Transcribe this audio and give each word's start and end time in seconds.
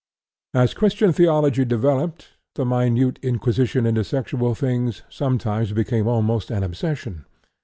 As 0.55 0.73
Christian 0.73 1.13
theology 1.13 1.63
developed, 1.63 2.29
the 2.55 2.65
minute 2.65 3.19
inquisition 3.21 3.85
into 3.85 4.03
sexual 4.03 4.55
things 4.55 5.03
sometimes 5.09 5.73
became 5.73 6.07
almost 6.07 6.49
an 6.49 6.63
obsession. 6.63 7.25